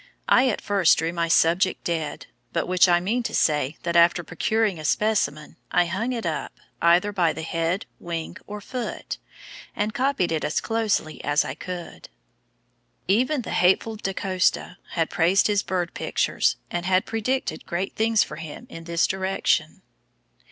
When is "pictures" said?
15.93-16.55